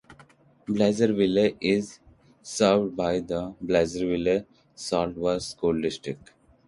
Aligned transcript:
Blairsville 0.65 1.55
is 1.61 1.99
served 2.41 2.95
by 2.97 3.19
the 3.19 3.53
Blairsville-Saltsburg 3.63 5.41
School 5.43 5.79
District. 5.79 6.31